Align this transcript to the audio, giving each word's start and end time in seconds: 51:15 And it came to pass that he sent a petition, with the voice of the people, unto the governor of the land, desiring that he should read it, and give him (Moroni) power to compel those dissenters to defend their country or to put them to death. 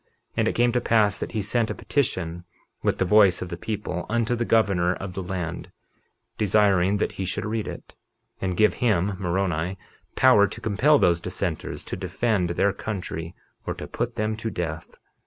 51:15 0.01 0.07
And 0.37 0.47
it 0.47 0.55
came 0.55 0.71
to 0.71 0.81
pass 0.81 1.19
that 1.19 1.33
he 1.33 1.43
sent 1.43 1.69
a 1.69 1.75
petition, 1.75 2.43
with 2.81 2.97
the 2.97 3.05
voice 3.05 3.43
of 3.43 3.49
the 3.49 3.55
people, 3.55 4.07
unto 4.09 4.35
the 4.35 4.45
governor 4.45 4.95
of 4.95 5.13
the 5.13 5.21
land, 5.21 5.71
desiring 6.39 6.97
that 6.97 7.11
he 7.11 7.23
should 7.25 7.45
read 7.45 7.67
it, 7.67 7.93
and 8.41 8.57
give 8.57 8.73
him 8.81 9.15
(Moroni) 9.19 9.77
power 10.15 10.47
to 10.47 10.59
compel 10.59 10.97
those 10.97 11.21
dissenters 11.21 11.83
to 11.83 11.95
defend 11.95 12.49
their 12.49 12.73
country 12.73 13.35
or 13.67 13.75
to 13.75 13.85
put 13.85 14.15
them 14.15 14.35
to 14.37 14.49
death. 14.49 14.95